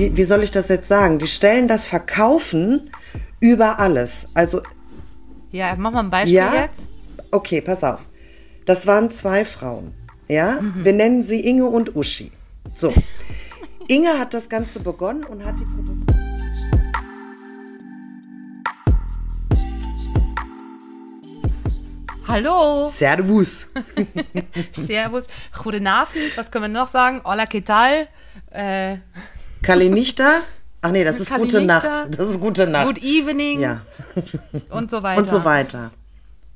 [0.00, 1.18] wie, wie soll ich das jetzt sagen?
[1.18, 2.90] Die stellen das Verkaufen
[3.38, 4.26] über alles.
[4.34, 4.62] Also,
[5.52, 6.86] Ja, mach mal ein Beispiel ja, jetzt.
[7.30, 8.00] okay, pass auf.
[8.64, 9.92] Das waren zwei Frauen.
[10.28, 12.30] Ja, wir nennen sie Inge und Uschi.
[12.74, 12.94] So.
[13.88, 16.14] Inge hat das Ganze begonnen und hat die Produkte.
[22.28, 23.66] Hallo, Servus.
[24.72, 25.26] Servus,
[25.62, 27.20] Goedenavond, was können wir noch sagen?
[27.24, 28.06] Hola, ¿qué tal?
[28.52, 28.98] Äh,
[29.62, 30.40] Kalinichta.
[30.82, 31.64] Ach nee, das ist gute Kalinichta.
[31.64, 32.18] Nacht.
[32.18, 32.86] Das ist gute Nacht.
[32.86, 33.80] good evening Ja.
[34.70, 35.20] und so weiter.
[35.20, 35.90] Und so weiter.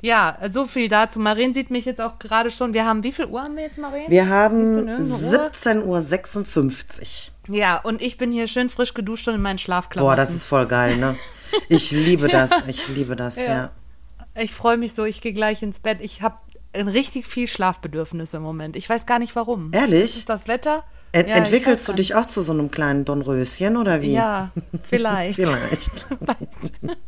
[0.00, 1.18] Ja, so viel dazu.
[1.18, 2.74] Maren sieht mich jetzt auch gerade schon.
[2.74, 4.04] Wir haben, wie viel Uhr haben wir jetzt, Maren?
[4.08, 5.50] Wir haben nirgendwo Uhr?
[5.50, 7.00] 17.56
[7.48, 7.54] Uhr.
[7.54, 10.10] Ja, und ich bin hier schön frisch geduscht und in meinen Schlafklamotten.
[10.10, 11.16] Boah, das ist voll geil, ne?
[11.68, 12.50] Ich liebe das.
[12.66, 13.70] Ich liebe das, ja.
[14.34, 15.98] Ich freue mich so, ich gehe gleich ins Bett.
[16.00, 16.36] Ich habe
[16.77, 18.77] richtig viel Schlafbedürfnis im Moment.
[18.77, 19.70] Ich weiß gar nicht warum.
[19.72, 20.16] Ehrlich?
[20.16, 20.84] Ist das Wetter?
[21.15, 24.12] Ent Ja, entwickelst du dich auch zu so einem kleinen Dornröschen oder wie?
[24.15, 24.51] Ja,
[24.83, 25.37] vielleicht.
[25.37, 26.07] Vielleicht.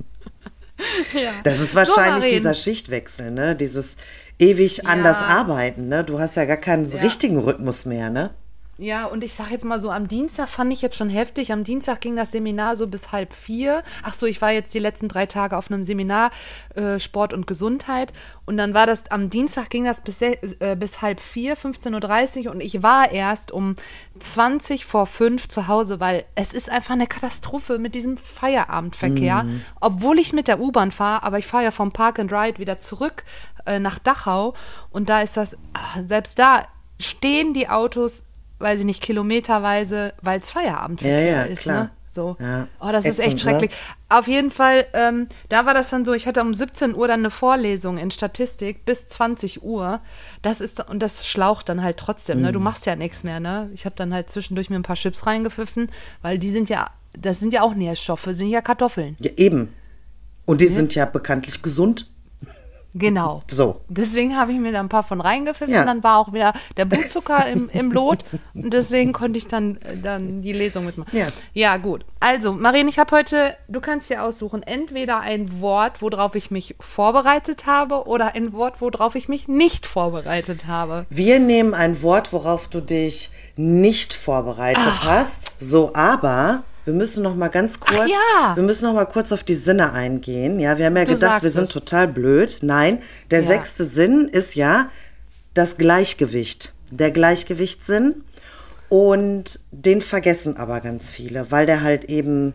[1.13, 1.33] ja.
[1.43, 2.29] Das ist wahrscheinlich Maren.
[2.37, 3.57] dieser Schichtwechsel, ne?
[3.57, 3.97] Dieses
[4.39, 6.05] ewig anders arbeiten, ne?
[6.05, 7.03] Du hast ja gar keinen so Ja.
[7.03, 8.31] richtigen Rhythmus mehr, ne?
[8.79, 11.51] Ja, und ich sage jetzt mal so, am Dienstag fand ich jetzt schon heftig.
[11.51, 13.83] Am Dienstag ging das Seminar so bis halb vier.
[14.03, 16.31] Ach so, ich war jetzt die letzten drei Tage auf einem Seminar
[16.75, 18.13] äh, Sport und Gesundheit.
[18.45, 22.53] Und dann war das, am Dienstag ging das bis, äh, bis halb vier, 15.30 Uhr.
[22.53, 23.77] Und ich war erst um
[24.19, 29.47] 20 vor fünf zu Hause, weil es ist einfach eine Katastrophe mit diesem Feierabendverkehr.
[29.81, 32.79] Obwohl ich mit der U-Bahn fahre, aber ich fahre ja vom Park and Ride wieder
[32.79, 33.25] zurück
[33.65, 34.53] äh, nach Dachau.
[34.91, 36.67] Und da ist das, ah, selbst da
[36.99, 38.26] stehen die Autos
[38.59, 41.61] weiß ich nicht, kilometerweise, weil es Feierabendverkehr Ja, ja, ist.
[41.61, 41.85] klar.
[41.85, 41.91] Ne?
[42.09, 42.37] So.
[42.41, 42.67] Ja.
[42.81, 43.71] Oh, das ist Ätzend, echt schrecklich.
[44.09, 47.21] Auf jeden Fall, ähm, da war das dann so, ich hatte um 17 Uhr dann
[47.21, 50.01] eine Vorlesung in Statistik bis 20 Uhr.
[50.41, 52.53] Das ist, und das schlaucht dann halt trotzdem, ne?
[52.53, 52.65] Du Mhm.
[52.65, 53.69] machst ja nichts mehr, ne?
[53.75, 55.91] Ich habe dann halt zwischendurch mir ein paar Chips reingepfiffen,
[56.23, 59.17] weil die sind ja, das sind ja auch Nährstoffe, sind ja Kartoffeln.
[59.21, 59.75] Ja, eben.
[60.47, 62.07] Und die sind ja bekanntlich gesund.
[62.99, 63.43] Genau.
[63.49, 63.81] So.
[63.89, 65.75] Deswegen habe ich mir da ein paar von reingepfiffen.
[65.75, 65.85] Ja.
[65.85, 68.25] Dann war auch wieder der Blutzucker im, im Lot.
[68.55, 71.17] Und deswegen konnte ich dann, äh, dann die Lesung mitmachen.
[71.17, 71.27] Ja.
[71.53, 72.07] ja, gut.
[72.21, 76.75] Also, Marien, ich habe heute, du kannst dir aussuchen, entweder ein Wort, worauf ich mich
[76.81, 81.05] vorbereitet habe, oder ein Wort, worauf ich mich nicht vorbereitet habe.
[81.11, 85.61] Wir nehmen ein Wort, worauf du dich nicht vorbereitet hast.
[85.61, 88.57] So, aber wir müssen noch mal ganz kurz, Ach ja.
[88.57, 90.59] wir müssen noch mal kurz auf die Sinne eingehen.
[90.59, 91.71] Ja, wir haben ja Du gedacht, wir sind es.
[91.71, 92.59] total blöd.
[92.63, 93.47] Nein, der Ja.
[93.47, 94.89] sechste Sinn ist ja
[95.53, 96.73] das Gleichgewicht.
[96.91, 98.23] Der Gleichgewichtssinn.
[98.89, 102.55] Und den vergessen aber ganz viele, weil der halt eben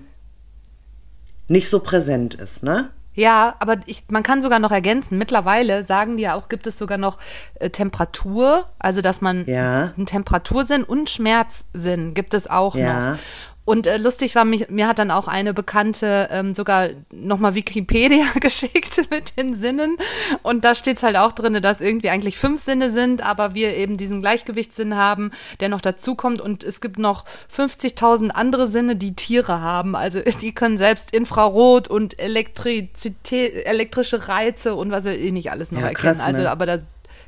[1.49, 2.89] nicht so präsent ist, ne?
[3.13, 5.17] Ja, aber ich, man kann sogar noch ergänzen.
[5.17, 7.17] Mittlerweile sagen die ja auch, gibt es sogar noch
[7.55, 9.91] äh, Temperatur, also dass man Ja.
[9.97, 13.11] einen Temperatursinn und Schmerzsinn gibt es auch Ja.
[13.11, 13.17] noch.
[13.63, 18.25] Und äh, lustig war, mich, mir hat dann auch eine Bekannte ähm, sogar nochmal Wikipedia
[18.41, 19.97] geschickt mit den Sinnen.
[20.41, 23.75] Und da steht es halt auch drin, dass irgendwie eigentlich fünf Sinne sind, aber wir
[23.75, 26.41] eben diesen Gleichgewichtssinn haben, der noch dazukommt.
[26.41, 27.23] Und es gibt noch
[27.55, 29.95] 50.000 andere Sinne, die Tiere haben.
[29.95, 35.71] Also die können selbst Infrarot und Elektrizität, elektrische Reize und was weiß ich nicht alles
[35.71, 36.13] noch Ja, erkennen.
[36.15, 36.49] krass, Also, ne?
[36.49, 36.79] aber da,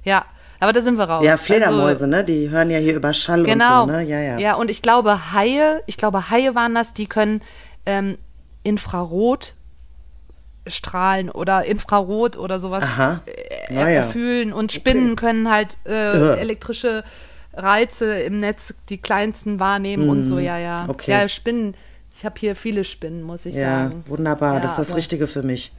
[0.03, 0.25] ja,
[0.63, 1.23] aber da sind wir raus.
[1.25, 2.23] Ja, Also, Fledermäuse, ne?
[2.23, 3.83] Die hören ja hier über Schall Genau.
[3.83, 4.03] und so, ne?
[4.03, 4.37] Ja, ja.
[4.39, 7.41] Ja, und ich glaube, Haie, ich glaube, Haie waren das, die können
[7.85, 8.17] ähm,
[8.63, 9.53] Infrarot
[10.65, 13.17] strahlen oder Infrarot oder sowas äh,
[13.69, 13.87] Na ja.
[13.89, 17.03] erfühlen und Spinnen können halt äh, elektrische
[17.53, 20.83] Reize im Netz, die kleinsten wahrnehmen und so, ja, ja.
[20.83, 20.89] Mhm.
[20.89, 21.11] okay.
[21.11, 21.75] Ja, Spinnen,
[22.15, 24.03] ich habe hier viele Spinnen, muss ich Ja, sagen.
[24.07, 24.55] wunderbar.
[24.55, 25.73] Ja, das ist das Richtige für mich.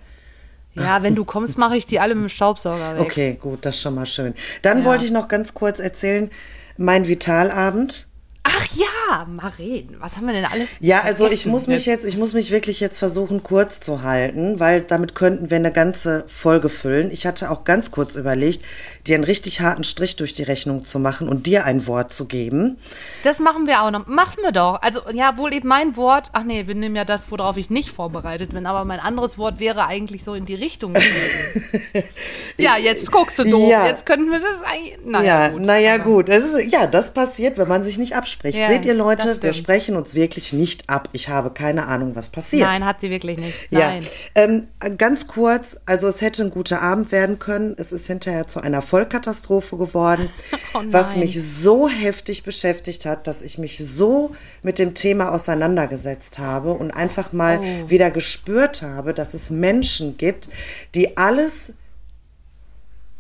[0.75, 3.01] Ja, wenn du kommst, mache ich die alle mit dem Staubsauger weg.
[3.03, 4.35] Okay, gut, das ist schon mal schön.
[4.63, 4.85] Dann Ja.
[4.85, 6.31] wollte ich noch ganz kurz erzählen,
[6.77, 8.07] mein Vitalabend.
[8.47, 10.69] Ach ja, Maren, was haben wir denn alles?
[10.81, 14.61] Ja, also ich muss mich jetzt, ich muss mich wirklich jetzt versuchen, kurz zu halten,
[14.61, 17.11] weil damit könnten wir eine ganze Folge füllen.
[17.11, 18.63] Ich hatte auch ganz kurz überlegt,
[19.07, 22.27] dir einen richtig harten Strich durch die Rechnung zu machen und dir ein Wort zu
[22.27, 22.79] geben.
[23.23, 24.07] Das machen wir auch noch.
[24.07, 24.81] Machen wir doch.
[24.83, 26.29] Also, ja, wohl eben mein Wort.
[26.35, 28.67] Ach nee, wir nehmen ja das, worauf ich nicht vorbereitet bin.
[28.67, 30.95] Aber mein anderes Wort wäre eigentlich so in die Richtung
[32.59, 33.71] ja, jetzt guckst du doof.
[33.71, 33.87] Ja.
[33.87, 34.99] Jetzt könnten wir das eigentlich.
[35.05, 35.63] Naja, ja, gut.
[35.63, 36.29] naja, gut.
[36.29, 38.59] Es ist, ja, das passiert, wenn man sich nicht abspricht.
[38.59, 41.09] Ja, Seht ihr, Leute, wir sprechen uns wirklich nicht ab.
[41.13, 42.67] Ich habe keine Ahnung, was passiert.
[42.69, 43.55] Nein, hat sie wirklich nicht.
[43.71, 44.07] Ja, Nein.
[44.35, 44.67] ähm,
[44.99, 47.75] ganz kurz, also es hätte ein guter Abend werden können.
[47.79, 50.29] Es ist hinterher zu einer Vollkatastrophe geworden,
[50.75, 54.33] Oh was mich so heftig beschäftigt hat, dass ich mich so
[54.63, 57.91] mit dem Thema auseinandergesetzt habe und einfach mal Oh.
[57.91, 60.49] wieder gespürt habe, dass es Menschen gibt,
[60.97, 61.75] die alles,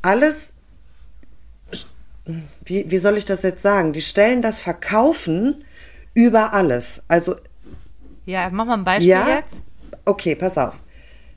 [0.02, 0.53] alles
[2.64, 3.92] wie, wie soll ich das jetzt sagen?
[3.92, 5.64] Die stellen das Verkaufen
[6.14, 7.02] Über alles.
[7.08, 7.34] Also,
[8.24, 9.28] Ja, mach mal ein Beispiel ja.
[9.28, 9.62] jetzt.
[10.04, 10.74] Okay, pass auf.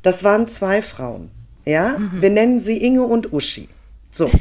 [0.04, 1.32] Das waren zwei Frauen.
[1.66, 3.68] Ja, wir nennen sie Inge und Uschi.
[4.10, 4.32] So.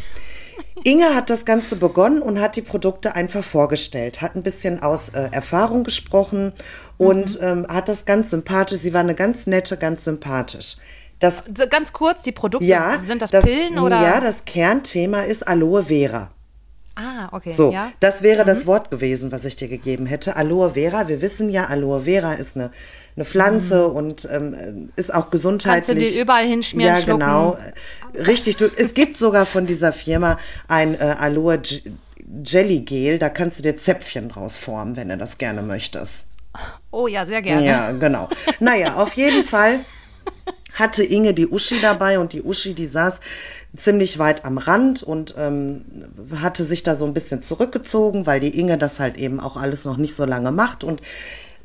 [0.84, 5.08] Inge hat das Ganze begonnen und hat die Produkte einfach vorgestellt, hat ein bisschen aus
[5.08, 6.52] äh, Erfahrung gesprochen
[6.98, 8.80] und ähm, hat das ganz sympathisch.
[8.80, 10.76] Sie war eine ganz nette, ganz sympathisch.
[11.18, 14.02] Das Ganz kurz, die Produkte, ja, sind das, Pillen oder?
[14.02, 16.30] Ja, das Kernthema ist Aloe Vera.
[16.96, 17.52] Ah, okay.
[17.52, 17.86] So, ja.
[17.86, 17.92] Mhm.
[18.00, 20.36] das wäre das Wort gewesen, was ich dir gegeben hätte.
[20.36, 21.08] Aloe Vera.
[21.08, 22.70] Wir wissen ja, Aloe Vera ist eine,
[23.14, 25.96] eine Pflanze und ähm, ist auch gesundheitlich.
[25.96, 26.00] Mhm.
[26.00, 27.20] Kannst du dir überall hinschmieren, Ja, schlucken?
[27.20, 27.58] genau.
[28.14, 28.56] Richtig.
[28.56, 30.38] Du, es gibt sogar von dieser Firma
[30.68, 31.60] ein äh, Aloe
[32.44, 33.18] Jelly Gel.
[33.18, 36.26] Da kannst du dir Zäpfchen draus formen, wenn du das gerne möchtest.
[36.90, 37.66] Oh ja, sehr gerne.
[37.66, 38.28] Ja, genau.
[38.60, 39.80] Naja, auf jeden Fall
[40.74, 43.20] hatte Inge die Uschi dabei und die Uschi, die saß
[43.76, 45.84] ziemlich weit am Rand und ähm,
[46.40, 49.84] hatte sich da so ein bisschen zurückgezogen, weil die Inge das halt eben auch alles
[49.84, 51.00] noch nicht so lange macht und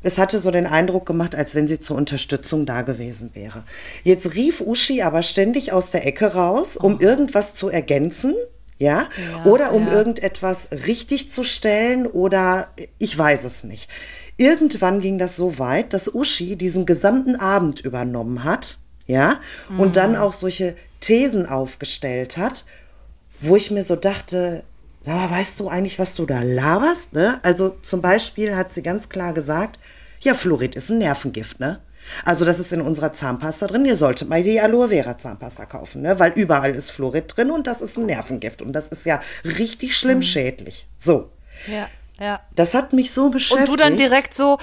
[0.04, 3.62] es hatte so den Eindruck gemacht, als wenn sie zur Unterstützung da gewesen wäre.
[4.02, 8.34] Jetzt rief Uschi aber ständig aus der Ecke raus, um irgendwas zu ergänzen.
[8.78, 9.08] Ja,
[9.44, 9.92] Ja, oder um ja.
[9.92, 12.66] irgendetwas richtig zu stellen oder
[12.98, 13.88] ich weiß es nicht.
[14.36, 19.38] Irgendwann ging das so weit, dass Uschi diesen gesamten Abend übernommen hat, ja,
[19.78, 19.92] und Mhm.
[19.92, 22.64] dann auch solche Thesen aufgestellt hat,
[23.40, 24.62] wo ich mir so dachte,
[25.02, 27.12] sag mal, weißt du eigentlich, was du da laberst?
[27.12, 27.40] Ne?
[27.42, 29.78] Also zum Beispiel hat sie ganz klar gesagt,
[30.20, 31.80] ja, Fluorid ist ein Nervengift, ne?
[32.24, 33.84] Also das ist in unserer Zahnpasta drin.
[33.84, 36.18] Ihr solltet mal die Aloe Vera Zahnpasta kaufen, ne?
[36.18, 39.96] Weil überall ist Fluorid drin und das ist ein Nervengift und das ist ja richtig
[39.96, 40.22] schlimm Mhm.
[40.22, 40.86] schädlich.
[40.96, 41.30] So,
[41.66, 41.88] Ja,
[42.20, 42.40] ja.
[42.54, 43.68] das hat mich so beschäftigt.
[43.70, 44.58] Und du dann direkt so,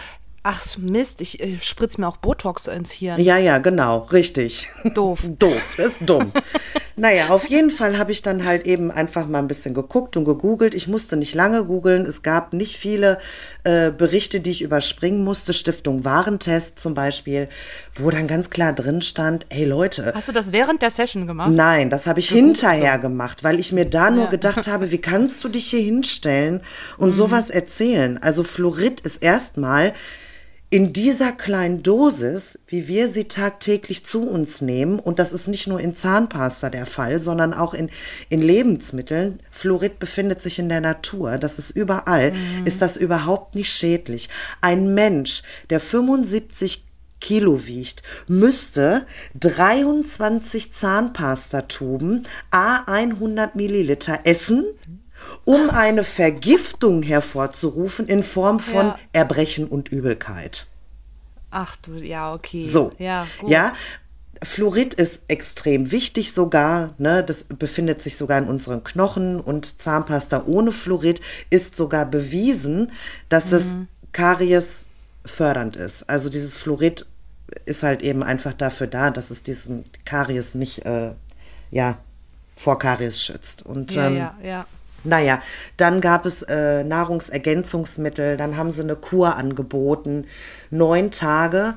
[0.49, 3.19] ach Mist, ich äh, spritz mir auch Botox ins Hirn.
[3.21, 4.67] Ja, ja, genau, richtig.
[4.95, 5.19] Doof.
[5.39, 6.31] Doof, das ist dumm.
[6.95, 10.25] naja, auf jeden Fall habe ich dann halt eben einfach mal ein bisschen geguckt und
[10.25, 10.73] gegoogelt.
[10.73, 12.05] Ich musste nicht lange googeln.
[12.07, 13.19] Es gab nicht viele
[13.63, 15.53] äh, Berichte, die ich überspringen musste.
[15.53, 17.47] Stiftung Warentest zum Beispiel,
[17.95, 21.51] wo dann ganz klar drin stand, ey Leute, Hast du das während der Session gemacht?
[21.51, 24.29] Nein, das habe ich hinterher gemacht, weil ich mir da nur Ja.
[24.31, 26.61] gedacht habe, wie kannst du dich hier hinstellen
[26.97, 28.17] und sowas erzählen?
[28.17, 29.93] Also Fluorid ist erstmal
[30.71, 35.67] in dieser kleinen Dosis, wie wir sie tagtäglich zu uns nehmen, und das ist nicht
[35.67, 37.89] nur in Zahnpasta der Fall, sondern auch in,
[38.29, 39.39] in Lebensmitteln.
[39.49, 42.33] Fluorid befindet sich in der Natur, das ist überall,
[42.65, 44.29] ist das überhaupt nicht schädlich.
[44.61, 46.83] Ein Mensch, der 75
[47.19, 49.05] Kilo wiegt, müsste
[49.39, 54.65] 23 Zahnpastatuben a 100 Milliliter essen,
[55.49, 58.99] um eine Vergiftung hervorzurufen in Form von Ja.
[59.13, 60.67] Erbrechen und Übelkeit.
[61.49, 62.63] Ach du, ja, okay.
[62.63, 63.49] So, Ja, gut.
[63.49, 63.73] ja.
[64.43, 67.23] Fluorid ist extrem wichtig sogar, ne?
[67.23, 71.19] das befindet sich sogar in unseren Knochen und Zahnpasta ohne Fluorid
[71.49, 72.91] ist sogar bewiesen,
[73.27, 73.87] dass es Mhm.
[74.13, 74.85] Karies
[75.25, 76.09] fördernd ist.
[76.09, 77.05] Also dieses Fluorid
[77.65, 81.11] ist halt eben einfach dafür da, dass es diesen Karies nicht, äh,
[81.71, 81.97] ja,
[82.55, 83.65] vor Karies schützt.
[83.65, 84.65] Und Ja, ähm, ja, ja.
[85.03, 85.41] Naja,
[85.77, 90.25] dann gab es äh, Nahrungsergänzungsmittel, dann haben sie eine Kur angeboten.
[90.69, 91.75] Neun Tage,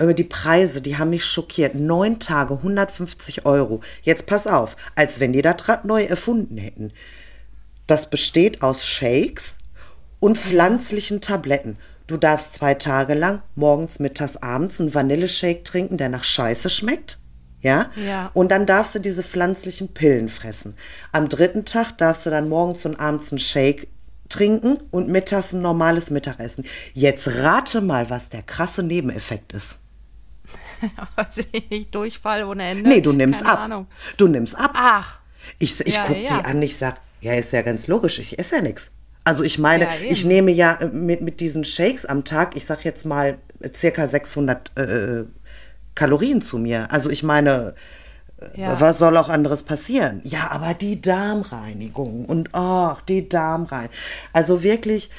[0.00, 1.74] über die Preise, die haben mich schockiert.
[1.74, 3.80] Neun Tage, 150 Euro.
[4.02, 6.92] Jetzt pass auf, als wenn die das Rad neu erfunden hätten.
[7.86, 9.56] Das besteht aus Shakes
[10.20, 11.76] und pflanzlichen Tabletten.
[12.06, 17.18] Du darfst zwei Tage lang morgens, mittags, abends einen Vanilleshake trinken, der nach Scheiße schmeckt.
[17.64, 17.90] Ja?
[17.96, 18.30] Ja.
[18.34, 20.74] Und dann darfst du diese pflanzlichen Pillen fressen.
[21.12, 23.88] Am dritten Tag darfst du dann morgens und abends einen Shake
[24.28, 26.64] trinken und mittags ein normales Mittagessen.
[26.92, 29.78] Jetzt rate mal, was der krasse Nebeneffekt ist.
[31.70, 32.88] Ich Durchfall ohne Ende.
[32.88, 33.58] Nee, du nimmst Keine ab.
[33.60, 33.86] Ahnung.
[34.16, 34.72] Du nimmst ab.
[34.74, 35.20] Ach,
[35.58, 36.38] Ich, ich Ja, guck ja.
[36.38, 38.90] die an, ich sag, ja, ist ja ganz logisch, ich esse ja nichts.
[39.24, 42.66] Also ich meine, Ja, ich nehme ja äh, mit, mit diesen Shakes am Tag, ich
[42.66, 45.24] sag jetzt mal äh, circa 600 äh,
[45.94, 46.90] Kalorien zu mir.
[46.90, 47.74] Also ich meine,
[48.40, 48.80] äh, Ja.
[48.80, 50.20] was soll auch anderes passieren?
[50.24, 53.94] Ja, aber die Darmreinigung und ach, die Darmreinigung.
[54.32, 55.10] Also wirklich,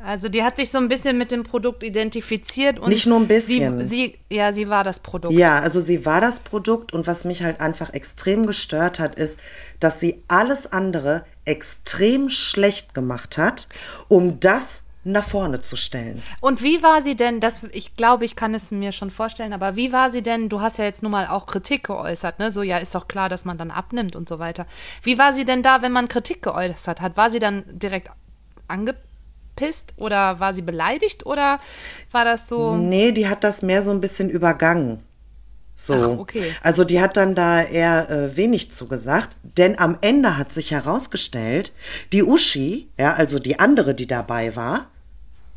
[0.00, 3.26] also die hat sich so ein bisschen mit dem Produkt identifiziert und Nicht nur ein
[3.26, 3.80] bisschen.
[3.80, 5.34] Sie, sie, ja, sie war das Produkt.
[5.34, 9.40] Ja, also sie war das Produkt und was mich halt einfach extrem gestört hat, ist,
[9.80, 13.66] dass sie alles andere extrem schlecht gemacht hat,
[14.06, 16.22] um das nach vorne zu stellen.
[16.40, 19.76] Und wie war sie denn, das, ich glaube, ich kann es mir schon vorstellen, aber
[19.76, 22.50] wie war sie denn, du hast ja jetzt nun mal auch Kritik geäußert, ne?
[22.50, 24.66] So, ja, ist doch klar, dass man dann abnimmt und so weiter.
[25.02, 27.16] Wie war sie denn da, wenn man Kritik geäußert hat?
[27.16, 28.10] War sie dann direkt
[28.66, 31.58] angepisst oder war sie beleidigt oder
[32.10, 32.76] war das so?
[32.76, 35.02] Nee, die hat das mehr so ein bisschen übergangen.
[35.80, 35.94] So.
[35.94, 36.52] Ach, okay.
[36.60, 41.72] Also die hat dann da eher äh, wenig zugesagt, denn am Ende hat sich herausgestellt,
[42.12, 44.88] die Uschi, ja, also die andere, die dabei war,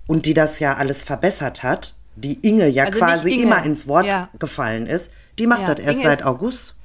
[0.05, 3.87] und die das ja alles verbessert hat, die Inge ja Also quasi Inge, immer ins
[3.87, 4.29] Wort ja.
[4.37, 5.09] gefallen ist,
[5.39, 6.75] die macht Ja, das erst Inge seit August.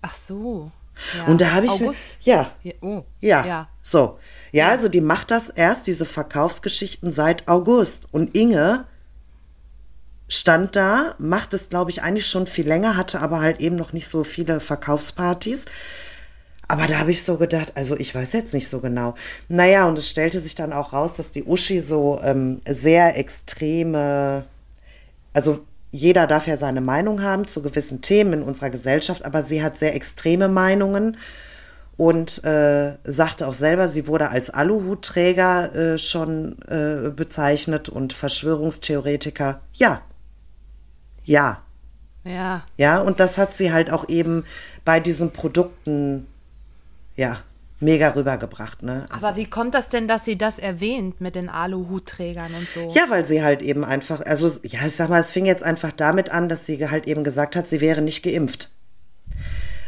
[0.00, 0.70] Ach so.
[1.18, 1.24] Ja.
[1.26, 1.98] Und da habe ich, August?
[2.22, 3.04] ja, Ja, oh.
[3.20, 3.68] ja, Ja.
[3.82, 4.18] so.
[4.52, 8.06] Ja, also die macht das erst, diese Verkaufsgeschichten seit August.
[8.10, 8.86] Und Inge
[10.32, 13.92] stand da, macht es, glaube ich, eigentlich schon viel länger, hatte aber halt eben noch
[13.92, 15.66] nicht so viele Verkaufspartys.
[16.68, 19.14] Aber da habe ich so gedacht, also ich weiß jetzt nicht so genau.
[19.48, 24.44] Naja, und es stellte sich dann auch raus, dass die Uschi so ähm, sehr extreme,
[25.34, 29.62] also jeder darf ja seine Meinung haben zu gewissen Themen in unserer Gesellschaft, aber sie
[29.62, 31.18] hat sehr extreme Meinungen
[31.98, 39.60] und äh, sagte auch selber, sie wurde als Aluhutträger äh, schon äh, bezeichnet und Verschwörungstheoretiker.
[39.74, 40.00] Ja.
[41.24, 41.62] Ja.
[42.24, 42.64] Ja.
[42.76, 44.44] Ja, und das hat sie halt auch eben
[44.84, 46.26] bei diesen Produkten,
[47.16, 47.38] ja,
[47.80, 49.06] mega rübergebracht, ne?
[49.10, 52.88] Also, Aber wie kommt das denn, dass sie das erwähnt mit den Aluhutträgern und so?
[52.96, 55.90] ja, weil sie halt eben einfach, also ja, ich sag mal, es fing jetzt einfach
[55.90, 58.70] damit an, dass sie halt eben gesagt hat, sie wäre nicht geimpft.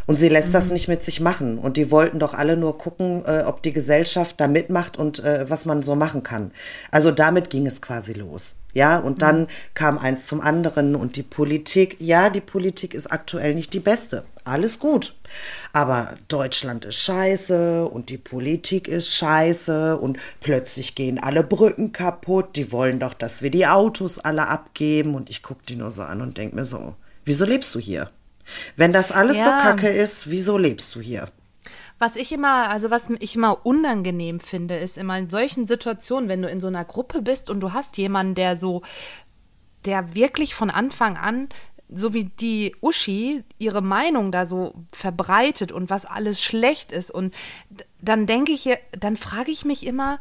[0.07, 1.59] Und sie lässt das nicht mit sich machen.
[1.59, 5.49] Und die wollten doch alle nur gucken, äh, ob die Gesellschaft da mitmacht und äh,
[5.49, 6.51] was man so machen kann.
[6.91, 8.55] Also damit ging es quasi los.
[8.75, 13.55] Ja, und dann kam eins zum anderen und die Politik, ja, die Politik ist aktuell
[13.55, 14.25] nicht die beste.
[14.43, 15.15] Alles gut.
[15.73, 22.57] Aber Deutschland ist scheiße und die Politik ist scheiße und plötzlich gehen alle Brücken kaputt.
[22.57, 25.15] Die wollen doch, dass wir die Autos alle abgeben.
[25.15, 26.95] Und ich gucke die nur so an und denke mir so,
[27.25, 28.11] wieso lebst du hier?
[28.77, 29.45] Wenn das alles Ja.
[29.45, 31.29] so kacke ist, wieso lebst du hier?
[31.99, 36.43] Was ich immer, also was ich immer unangenehm finde, ist immer in solchen Situationen, wenn
[36.43, 38.83] du in so einer Gruppe bist und du hast jemanden, der so,
[39.85, 41.49] der wirklich von Anfang an,
[41.89, 47.11] so wie die Uschi, ihre Meinung da so verbreitet und was alles schlecht ist.
[47.11, 47.35] Und
[48.01, 50.19] dann denke ich, dann frage ich mich immer,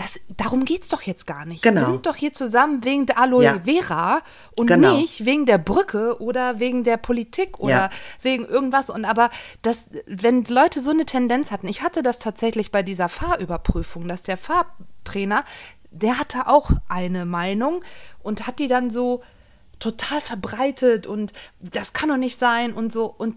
[0.00, 1.62] das, darum geht es doch jetzt gar nicht.
[1.62, 1.82] Genau.
[1.82, 3.60] Wir sind doch hier zusammen wegen der Aloe Ja.
[3.60, 4.22] Vera
[4.56, 4.96] und Genau.
[4.96, 7.90] nicht wegen der Brücke oder wegen der Politik oder Ja.
[8.22, 8.88] wegen irgendwas.
[8.88, 9.28] Und aber
[9.60, 14.22] das, wenn Leute so eine Tendenz hatten, ich hatte das tatsächlich bei dieser Fahrüberprüfung, dass
[14.22, 15.44] der Fahrtrainer,
[15.90, 17.82] der hatte auch eine Meinung
[18.22, 19.22] und hat die dann so
[19.80, 23.04] total verbreitet und das kann doch nicht sein und so.
[23.06, 23.36] Und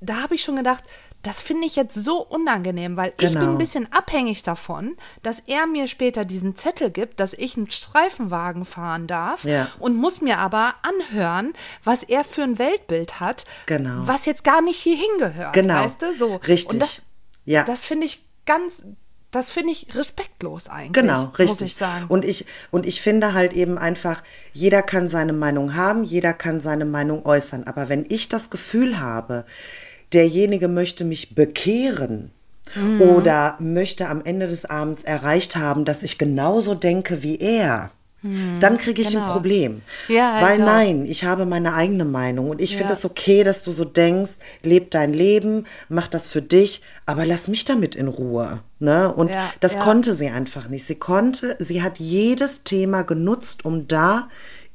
[0.00, 0.84] da habe ich schon gedacht,
[1.24, 3.50] das finde ich jetzt so unangenehm, weil ich bin Genau.
[3.50, 8.64] ein bisschen abhängig davon, dass er mir später diesen Zettel gibt, dass ich einen Streifenwagen
[8.64, 9.68] fahren darf Ja.
[9.80, 11.52] und muss mir aber anhören,
[11.82, 14.06] was er für ein Weltbild hat, Genau.
[14.06, 15.52] was jetzt gar nicht hier hingehört.
[15.54, 15.82] Genau.
[15.84, 16.36] Weißt du, so.
[16.46, 16.74] Richtig.
[16.74, 17.02] Und das,
[17.44, 17.64] Ja.
[17.64, 18.84] das finde ich ganz,
[19.30, 20.92] das finde ich respektlos eigentlich.
[20.92, 21.48] Genau, richtig.
[21.48, 22.04] Muss ich sagen.
[22.08, 26.60] Und ich, und ich finde halt eben einfach, jeder kann seine Meinung haben, jeder kann
[26.60, 27.64] seine Meinung äußern.
[27.66, 29.44] Aber wenn ich das Gefühl habe,
[30.14, 32.30] derjenige möchte mich bekehren
[32.74, 33.00] Mhm.
[33.02, 37.90] oder möchte am Ende des Abends erreicht haben, dass ich genauso denke wie er,
[38.58, 39.32] dann kriege ich ein genau.
[39.34, 39.82] Problem.
[40.08, 40.66] Ja, Weil ich auch.
[40.66, 42.98] nein, ich habe meine eigene Meinung und ich finde Ja.
[42.98, 47.48] es okay, dass du so denkst, leb dein Leben, mach das für dich, aber lass
[47.48, 48.60] mich damit in Ruhe.
[48.78, 49.12] Ne?
[49.12, 50.86] Und Ja, das konnte sie einfach nicht.
[50.86, 54.28] Sie konnte, sie hat jedes Thema genutzt, um da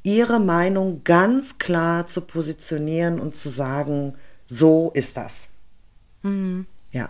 [0.04, 4.14] ihre Meinung ganz klar zu positionieren und zu sagen,
[4.50, 5.48] so ist das.
[6.22, 6.66] Mhm.
[6.92, 7.08] Ja.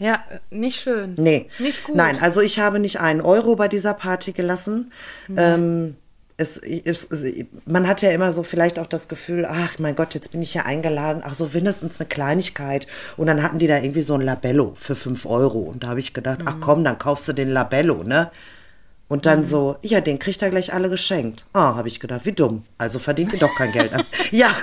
[0.00, 1.14] ja, nicht schön.
[1.16, 1.46] Nee.
[1.60, 1.94] Nicht gut.
[1.94, 4.92] Nein, also ich habe nicht einen Euro bei dieser Party gelassen.
[5.36, 5.94] Ähm,
[6.36, 10.14] es, es, es, man hat ja immer so vielleicht auch das Gefühl, ach mein Gott,
[10.14, 12.88] jetzt bin ich ja eingeladen, ach so wenigstens eine Kleinigkeit.
[13.16, 15.60] Und dann hatten die da irgendwie so ein Labello für 5 Euro.
[15.60, 18.32] Und da habe ich gedacht, ach komm, dann kaufst du den Labello, ne?
[19.06, 21.44] Und dann so, ja, den kriegt er gleich alle geschenkt.
[21.52, 22.62] Ah, habe ich gedacht, wie dumm.
[22.78, 23.90] Also verdient ihr doch kein Geld.
[24.30, 24.54] ja,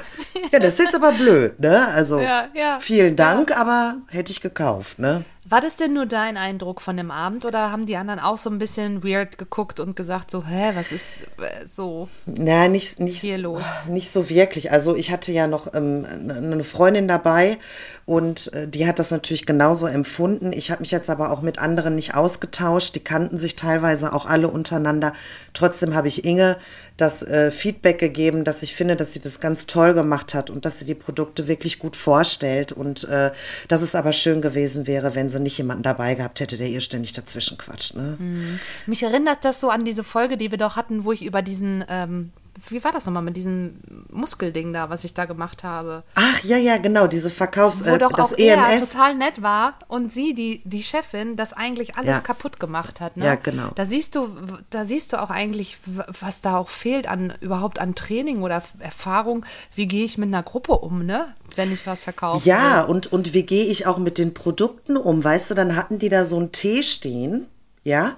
[0.52, 1.88] ja, das ist jetzt aber blöd, ne?
[1.88, 5.24] Also Ja, ja, vielen Dank, aber hätte ich gekauft, ne?
[5.50, 8.50] War das denn nur dein Eindruck von dem Abend oder haben die anderen auch so
[8.50, 12.10] ein bisschen weird geguckt und gesagt so, hä, was ist äh, so?
[12.26, 13.64] Na, nicht, nicht, Hier los.
[13.88, 14.74] nicht so wirklich.
[14.74, 17.58] Also ich hatte ja noch ähm, eine Freundin dabei
[18.06, 20.52] und äh, die hat das natürlich genauso empfunden.
[20.52, 22.94] Ich habe mich jetzt aber auch mit anderen nicht ausgetauscht.
[22.96, 25.14] Die kannten sich teilweise auch alle untereinander.
[25.54, 26.58] Trotzdem habe ich Inge
[26.98, 30.66] das äh, Feedback gegeben, dass ich finde, dass sie das ganz toll gemacht hat und
[30.66, 33.32] dass sie die Produkte wirklich gut vorstellt und äh,
[33.68, 36.82] dass es aber schön gewesen wäre, wenn sie nicht jemanden dabei gehabt hätte, der ihr
[36.82, 37.96] ständig dazwischen quatscht.
[37.96, 38.50] Ne?
[38.88, 41.86] Mich erinnert das so an diese Folge, die wir doch hatten, wo ich über diesen,
[41.88, 42.32] ähm,
[42.70, 46.04] wie war das nochmal mit diesem Muskelding da, was ich da gemacht habe?
[46.16, 47.86] Ach ja, ja, genau, diese Verkaufs...
[47.86, 48.92] Wo äh, doch das auch er EMS.
[48.92, 52.20] total nett war und sie, die, die Chefin, das eigentlich alles Ja.
[52.22, 53.18] kaputt gemacht hat.
[53.18, 53.26] Ne?
[53.26, 53.70] Ja, genau.
[53.76, 54.30] Da siehst du,
[54.70, 55.78] da siehst du auch eigentlich,
[56.22, 59.46] was da auch fehlt an überhaupt an Training oder Erfahrung.
[59.76, 61.34] Wie gehe ich mit einer Gruppe um, ne?
[61.56, 62.48] Wenn ich was verkaufe.
[62.48, 65.24] Ja, und, und wie gehe ich auch mit den Produkten um?
[65.24, 67.48] Weißt du, dann hatten die da so einen Tee stehen,
[67.84, 68.16] ja,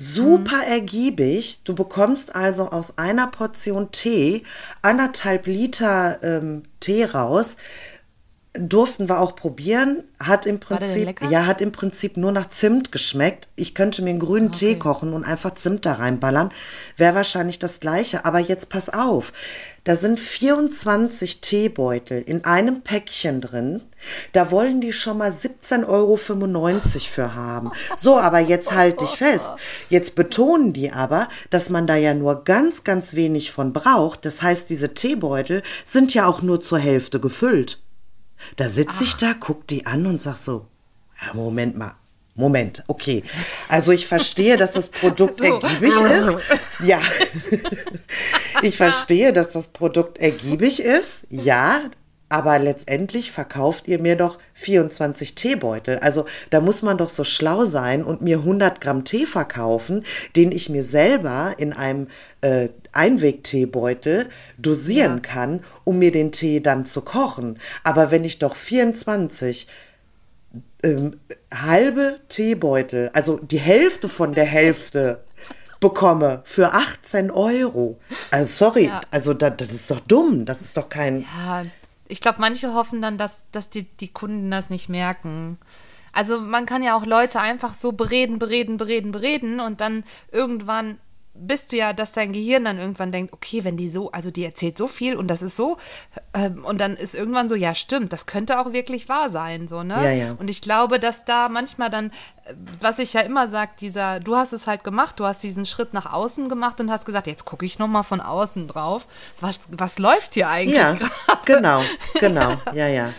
[0.00, 1.64] Super ergiebig.
[1.64, 4.44] Du bekommst also aus einer Portion Tee
[4.80, 7.56] anderthalb Liter ähm, Tee raus
[8.58, 10.04] durften wir auch probieren.
[10.20, 13.48] Hat im Prinzip, ja, hat im Prinzip nur nach Zimt geschmeckt.
[13.56, 14.78] Ich könnte mir einen grünen Tee Okay.
[14.78, 16.50] kochen und einfach Zimt da reinballern.
[16.96, 18.24] Wäre wahrscheinlich das Gleiche.
[18.24, 19.32] Aber jetzt pass auf.
[19.84, 23.82] Da sind 24 Teebeutel in einem Päckchen drin.
[24.32, 27.70] Da wollen die schon mal 17,95 Euro für haben.
[27.96, 29.50] So, aber jetzt halt dich fest.
[29.88, 34.26] Jetzt betonen die aber, dass man da ja nur ganz, ganz wenig von braucht.
[34.26, 37.78] Das heißt, diese Teebeutel sind ja auch nur zur Hälfte gefüllt.
[38.56, 40.66] Da sitze ich da, guck die an und sag so,
[41.24, 41.94] ja, Moment mal.
[42.34, 43.24] Moment, okay.
[43.68, 45.44] Also ich verstehe, dass das Produkt So.
[45.60, 46.38] ergiebig ist.
[46.84, 47.00] Ja.
[48.62, 51.22] Ich verstehe, dass das Produkt ergiebig ist.
[51.30, 51.82] Ja.
[52.30, 55.98] Aber letztendlich verkauft ihr mir doch 24 Teebeutel.
[56.00, 60.04] Also da muss man doch so schlau sein und mir 100 Gramm Tee verkaufen,
[60.36, 62.08] den ich mir selber in einem
[62.42, 65.20] äh, Einwegteebeutel dosieren Ja.
[65.20, 67.58] kann, um mir den Tee dann zu kochen.
[67.84, 69.66] Aber wenn ich doch 24
[70.82, 71.18] ähm,
[71.52, 75.24] halbe Teebeutel, also die Hälfte von der Hälfte
[75.80, 77.98] bekomme für 18 Euro.
[78.30, 79.00] Also sorry, Ja.
[79.10, 80.44] also da, das ist doch dumm.
[80.44, 81.20] Das ist doch kein.
[81.22, 81.64] Ja,
[82.08, 85.58] ich glaube, manche hoffen dann, dass, dass die, die Kunden das nicht merken.
[86.12, 90.98] Also man kann ja auch Leute einfach so bereden, bereden, bereden, bereden und dann irgendwann
[91.40, 94.44] bist du ja, dass dein Gehirn dann irgendwann denkt, okay, wenn die so, also die
[94.44, 95.76] erzählt so viel und das ist so,
[96.34, 99.82] ähm, und dann ist irgendwann so, ja, stimmt, das könnte auch wirklich wahr sein, so,
[99.82, 99.94] ne?
[100.02, 100.36] Ja, ja.
[100.38, 102.10] Und ich glaube, dass da manchmal dann,
[102.44, 105.66] äh, was ich ja immer sage, dieser, du hast es halt gemacht, du hast diesen
[105.66, 109.06] Schritt nach außen gemacht und hast gesagt, jetzt gucke ich noch mal von außen drauf,
[109.40, 111.10] was, was läuft hier eigentlich Ja, gerade?
[111.44, 111.82] genau,
[112.20, 113.12] genau, ja, ja.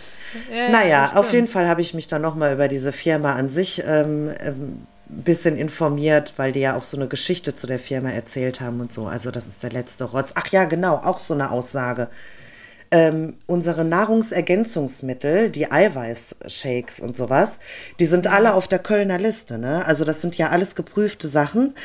[0.53, 3.49] Ja, naja, das auf jeden Fall habe ich mich dann nochmal über diese Firma an
[3.49, 8.11] sich ähm, ähm, bisschen informiert, weil die ja auch so eine Geschichte zu der Firma
[8.11, 9.07] erzählt haben und so.
[9.07, 10.31] Also das ist der letzte Rotz.
[10.35, 12.07] Ach ja, genau, auch so eine Aussage.
[12.91, 17.59] Ähm, unsere Nahrungsergänzungsmittel, die Eiweißshakes und sowas,
[17.99, 19.59] die sind alle auf der Kölner Liste.
[19.59, 19.85] Ne?
[19.85, 21.75] Also das sind ja alles geprüfte Sachen.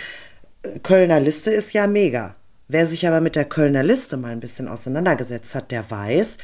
[0.62, 2.36] Äh, Kölner Liste ist ja mega.
[2.68, 6.38] Wer sich aber mit der Kölner Liste mal ein bisschen auseinandergesetzt hat, der weiß,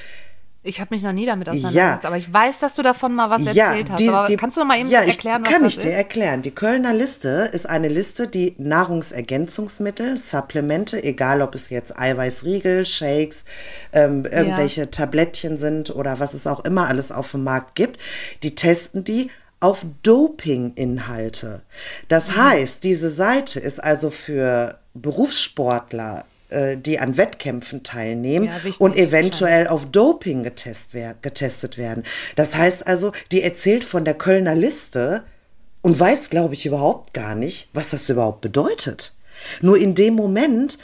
[0.62, 2.06] Ich habe mich noch nie damit auseinandergesetzt, Ja.
[2.08, 3.98] aber ich weiß, dass du davon mal was erzählt hast.
[3.98, 5.78] die- aber die- kannst du noch mal eben ja, ich- erklären, was kann das ich
[5.78, 5.96] dir ist?
[5.96, 6.42] erklären.
[6.42, 13.44] Die Kölner Liste ist eine Liste, die Nahrungsergänzungsmittel, Supplemente, egal ob es jetzt Eiweißriegel, Shakes,
[13.94, 17.98] ähm, irgendwelche Tablettchen sind oder was es auch immer alles auf dem Markt gibt,
[18.42, 21.62] die testen die auf Dopinginhalte.
[22.08, 22.36] Das Mhm.
[22.44, 26.24] heißt, diese Seite ist also für Berufssportler,
[26.76, 32.04] die an Wettkämpfen teilnehmen Ja, wichtig, und eventuell auf Doping getest wer getestet werden.
[32.36, 35.24] Das heißt also, die erzählt von der Kölner Liste
[35.82, 39.14] und weiß, glaube ich, überhaupt gar nicht, was das überhaupt bedeutet.
[39.60, 40.78] Nur in dem Moment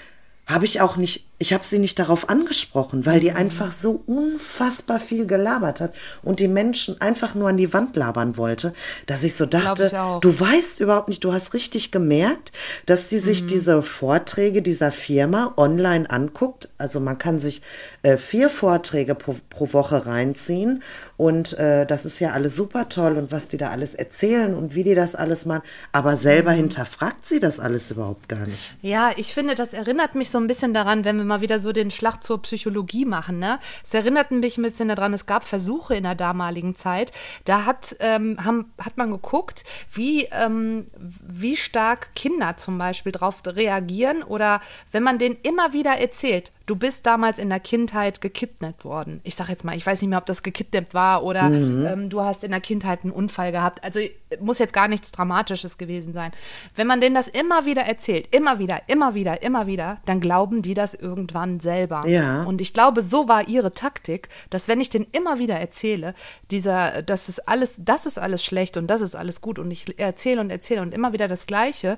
[0.47, 3.21] habe ich auch nicht, ich habe sie nicht darauf angesprochen, weil Mhm.
[3.21, 7.95] die einfach so unfassbar viel gelabert hat und die Menschen einfach nur an die Wand
[7.97, 8.73] labern wollte,
[9.07, 12.53] dass ich so dachte, ich du weißt überhaupt nicht, du hast richtig gemerkt,
[12.87, 13.21] dass sie Mhm.
[13.23, 16.69] sich diese Vorträge dieser Firma online anguckt.
[16.79, 17.63] Also man kann sich
[18.03, 20.83] äh, vier Vorträge pro, pro Woche reinziehen
[21.17, 24.75] und äh, das ist ja alles super toll und was die da alles erzählen und
[24.75, 25.63] wie die das alles machen.
[25.93, 26.57] Aber selber Mhm.
[26.57, 28.75] hinterfragt sie das alles überhaupt gar nicht.
[28.83, 31.73] Ja, ich finde, das erinnert mich so ein bisschen daran, wenn wir mal wieder so
[31.73, 33.39] den Schlag zur Psychologie machen.
[33.39, 33.59] Ne?
[33.85, 37.13] Es erinnert mich ein bisschen daran, es gab Versuche in der damaligen Zeit.
[37.45, 43.43] Da hat, ähm, haben, hat man geguckt, wie, ähm, wie stark Kinder zum Beispiel darauf
[43.47, 44.61] reagieren oder
[44.93, 49.21] wenn man denen immer wieder erzählt, du bist damals in der Kindheit gekidnappt worden.
[49.23, 52.23] Ich sage jetzt mal, ich weiß nicht mehr, ob das gekidnappt war oder ähm, du
[52.23, 53.83] hast in der Kindheit einen Unfall gehabt.
[53.85, 54.01] Also
[54.41, 56.33] muss jetzt gar nichts Dramatisches gewesen sein.
[56.75, 60.63] Wenn man denen das immer wieder erzählt, immer wieder, immer wieder, immer wieder, dann glauben
[60.63, 62.07] die das irgendwann selber.
[62.07, 62.43] Ja.
[62.43, 66.15] Und ich glaube, so war ihre Taktik, dass wenn ich denen immer wieder erzähle,
[66.51, 69.99] dieser, das ist alles, das ist alles schlecht und das ist alles gut und ich
[69.99, 71.97] erzähle und erzähle und immer wieder das Gleiche,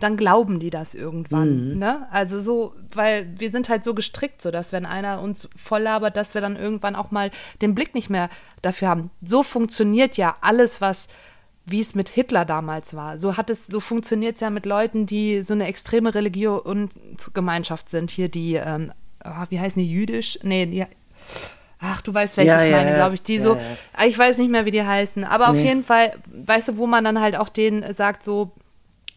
[0.00, 1.78] dann glauben die das irgendwann.
[1.78, 2.06] Ne?
[2.10, 6.16] Also so, weil wir sind halt so gestrickt, so dass wenn einer uns voll labert,
[6.16, 7.30] dass wir dann irgendwann auch mal
[7.62, 8.28] den Blick nicht mehr
[8.62, 9.10] dafür haben.
[9.22, 11.08] So funktioniert ja alles, was
[11.66, 13.18] wie es mit Hitler damals war.
[13.18, 18.10] So hat es, so funktioniert es ja mit Leuten, die so eine extreme Religionsgemeinschaft sind.
[18.10, 20.38] Hier die, ähm, ah, wie heißen die, jüdisch?
[20.42, 20.84] Nee, die,
[21.78, 23.58] ach, du weißt, welche Ja, ich ja, meine, glaube ich, die Ja, so.
[23.92, 26.86] Ah, ich weiß nicht mehr, wie die heißen, aber auf jeden Fall, weißt du, wo
[26.86, 28.52] man dann halt auch denen sagt, so,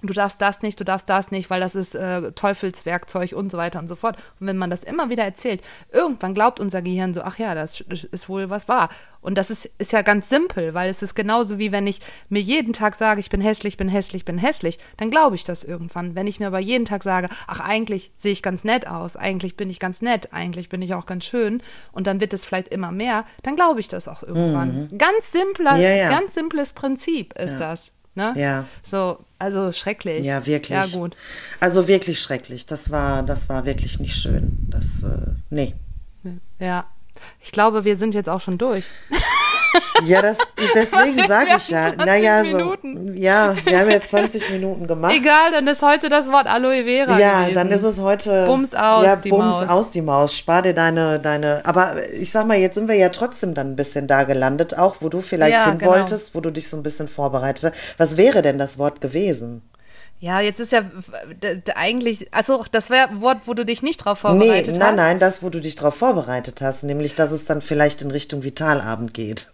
[0.04, 3.58] du darfst das nicht, du darfst das nicht, weil das ist äh, Teufelswerkzeug und so
[3.58, 4.18] weiter und so fort.
[4.40, 5.62] Und wenn man das immer wieder erzählt,
[5.92, 8.90] irgendwann glaubt unser Gehirn so, ach ja, das ist wohl was wahr.
[9.22, 12.42] Und das ist, ist ja ganz simpel, weil es ist genauso wie wenn ich mir
[12.42, 16.14] jeden Tag sage, ich bin hässlich, bin hässlich, bin hässlich, dann glaube ich das irgendwann.
[16.14, 19.56] Wenn ich mir aber jeden Tag sage, ach eigentlich sehe ich ganz nett aus, eigentlich
[19.56, 21.64] bin ich ganz nett, eigentlich bin ich auch ganz schön
[21.94, 24.90] und dann wird es vielleicht immer mehr, dann glaube ich das auch irgendwann.
[24.92, 24.98] Mhm.
[24.98, 26.10] Ganz simpler, ja, ja.
[26.10, 27.70] ganz simples Prinzip ist ja.
[27.70, 27.94] das.
[28.16, 28.34] Ne?
[28.38, 28.66] Ja.
[28.84, 30.26] So, also schrecklich.
[30.26, 30.78] Ja, wirklich.
[30.78, 31.16] Ja, gut.
[31.60, 32.66] Also wirklich schrecklich.
[32.66, 34.68] Das war, das war wirklich nicht schön.
[34.70, 35.74] Das, äh, nee.
[36.60, 36.86] Ja.
[37.42, 38.86] Ich glaube, wir sind jetzt auch schon durch.
[40.06, 40.38] Ja, das,
[40.76, 41.96] deswegen sage ich ja.
[41.96, 42.76] Naja, so.
[43.14, 45.14] Ja, wir haben jetzt 20 Minuten gemacht.
[45.16, 47.18] Egal, dann ist heute das Wort Aloe Vera.
[47.20, 47.56] Ja, gewesen.
[47.56, 48.46] dann ist es heute.
[48.46, 49.70] Bums aus, ja, die Bums Maus.
[49.70, 50.36] aus die Maus.
[50.38, 51.62] Spar dir deine, deine.
[51.66, 54.98] Aber ich sag mal, jetzt sind wir ja trotzdem dann ein bisschen da gelandet, auch
[55.00, 55.92] wo du vielleicht Ja, hin genau.
[55.92, 58.00] wolltest, wo du dich so ein bisschen vorbereitet hast.
[58.00, 59.62] Was wäre denn das Wort gewesen?
[60.20, 60.84] Ja, jetzt ist ja
[61.76, 64.78] eigentlich, also das wäre ein Wort, wo du dich nicht drauf Nee, vorbereitet hast.
[64.80, 68.10] nein, nein, das, wo du dich drauf vorbereitet hast, nämlich, dass es dann vielleicht in
[68.12, 69.48] Richtung Vitalabend geht.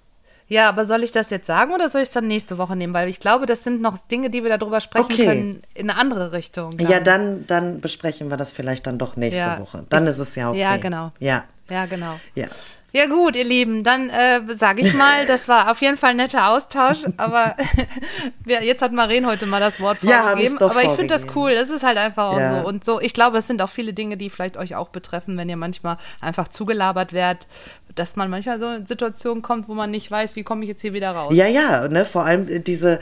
[0.49, 2.93] Ja, aber soll ich das jetzt sagen oder soll ich es dann nächste Woche nehmen?
[2.93, 5.25] Weil ich glaube, das sind noch Dinge, die wir darüber sprechen Okay.
[5.25, 6.71] können in eine andere Richtung.
[6.79, 9.85] Ja, dann, dann besprechen wir das vielleicht dann doch nächste Ja, Woche.
[9.89, 10.59] Dann ich- ist es ja okay.
[10.59, 11.11] ja, genau.
[11.19, 12.19] Ja, Ja, genau.
[12.35, 12.47] ja.
[12.91, 16.17] Ja gut, ihr Lieben, dann äh, sage ich mal, das war auf jeden Fall ein
[16.17, 17.55] netter Austausch, aber
[18.45, 21.53] jetzt hat Maren heute mal das Wort Ja, vorgegeben, doch aber ich finde das cool,
[21.53, 22.61] das ist halt einfach auch Ja.
[22.61, 25.37] so und so, ich glaube, es sind auch viele Dinge, die vielleicht euch auch betreffen,
[25.37, 27.45] wenn ihr manchmal einfach zugelabert werdet,
[27.93, 30.81] dass man manchmal so in Situationen kommt, wo man nicht weiß, wie komme ich jetzt
[30.81, 31.35] hier wieder raus.
[31.35, 32.99] Ja, ja, ne, vor allem diese,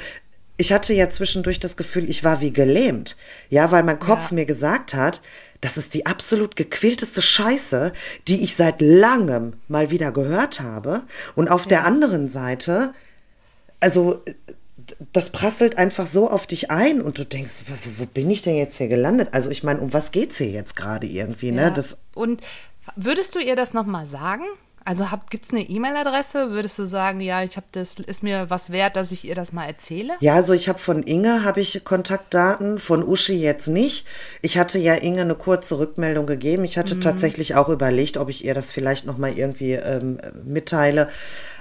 [0.58, 3.16] ich hatte ja zwischendurch das Gefühl, ich war wie gelähmt.
[3.50, 4.36] Ja, weil mein Kopf Ja.
[4.36, 5.22] mir gesagt hat,
[5.62, 7.94] das ist die absolut gequälteste Scheiße,
[8.28, 11.04] die ich seit langem mal wieder gehört habe.
[11.36, 12.94] Und auf der anderen Seite,
[13.80, 14.24] also
[15.14, 18.56] das prasselt einfach so auf dich ein und du denkst, wo, wo bin ich denn
[18.56, 19.30] jetzt hier gelandet?
[19.32, 21.64] Also ich meine, um was geht's hier jetzt gerade irgendwie, ne?
[21.64, 21.70] Ja.
[21.72, 22.42] Das, und
[22.96, 24.44] würdest du ihr das nochmal sagen?
[24.88, 26.52] Also gibt es eine E-Mail-Adresse?
[26.52, 29.52] Würdest du sagen, ja, ich habe das, ist mir was wert, dass ich ihr das
[29.52, 30.14] mal erzähle?
[30.22, 34.08] Ja, also ich habe von Inge habe ich Kontaktdaten, von Uschi jetzt nicht.
[34.42, 36.64] Ich hatte ja Inge eine kurze Rückmeldung gegeben.
[36.64, 41.10] Ich hatte tatsächlich auch überlegt, ob ich ihr das vielleicht noch mal irgendwie ähm, mitteile.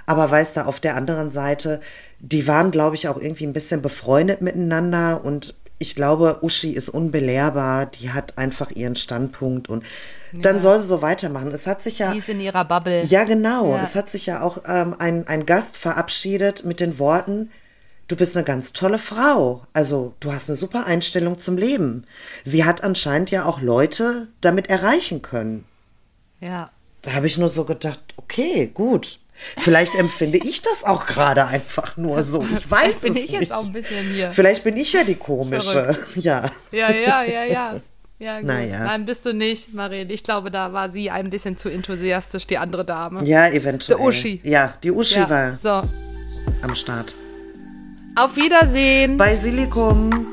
[0.06, 1.80] Aber weißt du, auf der anderen Seite,
[2.20, 6.88] die waren, glaube ich, auch irgendwie ein bisschen befreundet miteinander und ich glaube, Uschi ist
[6.88, 9.84] unbelehrbar, die hat einfach ihren Standpunkt und
[10.32, 11.48] dann soll sie so weitermachen.
[11.48, 13.04] Es hat sich ja Die ist in ihrer Bubble.
[13.04, 13.74] ja, genau.
[13.74, 13.82] Ja.
[13.82, 17.50] Es hat sich ja auch ähm, ein, ein Gast verabschiedet mit den Worten,
[18.08, 19.62] du bist eine ganz tolle Frau.
[19.72, 22.04] Also du hast eine super Einstellung zum Leben.
[22.44, 25.64] Sie hat anscheinend ja auch Leute damit erreichen können.
[26.40, 26.70] Ja.
[27.02, 29.18] Da habe ich nur so gedacht, okay, gut.
[29.58, 32.44] Vielleicht empfinde ich das auch gerade einfach nur so.
[32.56, 33.40] Ich weiß bin es ich nicht.
[33.42, 34.32] jetzt auch ein bisschen hier.
[34.32, 35.96] Vielleicht bin ich ja die komische.
[36.16, 36.50] Ja.
[36.72, 37.80] Ja, ja, ja, ja.
[38.18, 38.46] Ja, gut.
[38.48, 38.84] Naja.
[38.84, 40.08] Nein, bist du nicht, Marien.
[40.08, 43.22] Ich glaube, da war sie ein bisschen zu enthusiastisch, die andere Dame.
[43.24, 43.98] Ja, eventuell.
[43.98, 44.40] Der Uschi.
[44.42, 45.82] Ja, die Uschi Ja, war So,
[46.62, 47.14] am Start.
[48.14, 49.18] auf Wiedersehen.
[49.18, 50.26] Bei Silikum.